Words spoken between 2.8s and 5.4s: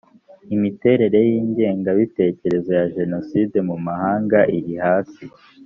jenoside mu mahanga iri hasi